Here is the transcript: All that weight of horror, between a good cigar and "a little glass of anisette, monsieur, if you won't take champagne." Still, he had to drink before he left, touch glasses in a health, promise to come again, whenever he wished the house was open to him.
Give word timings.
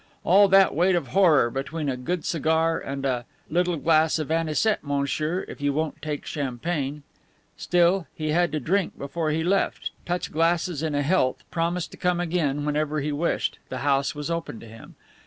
All 0.23 0.47
that 0.47 0.73
weight 0.73 0.95
of 0.95 1.09
horror, 1.09 1.51
between 1.51 1.87
a 1.87 1.95
good 1.95 2.25
cigar 2.25 2.79
and 2.79 3.05
"a 3.05 3.23
little 3.51 3.77
glass 3.77 4.17
of 4.17 4.31
anisette, 4.31 4.83
monsieur, 4.83 5.45
if 5.47 5.61
you 5.61 5.73
won't 5.73 6.01
take 6.01 6.25
champagne." 6.25 7.03
Still, 7.55 8.07
he 8.15 8.29
had 8.29 8.51
to 8.53 8.59
drink 8.59 8.97
before 8.97 9.29
he 9.29 9.43
left, 9.43 9.91
touch 10.07 10.31
glasses 10.31 10.81
in 10.81 10.95
a 10.95 11.03
health, 11.03 11.43
promise 11.51 11.85
to 11.85 11.97
come 11.97 12.19
again, 12.19 12.65
whenever 12.65 12.99
he 12.99 13.11
wished 13.11 13.59
the 13.69 13.77
house 13.85 14.15
was 14.15 14.31
open 14.31 14.59
to 14.61 14.65
him. 14.67 14.95